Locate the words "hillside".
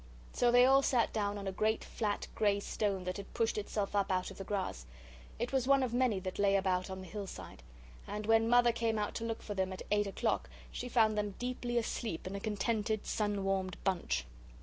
7.07-7.61